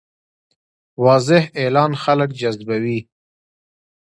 [1.03, 2.99] واضح اعلان خلک جذبوي.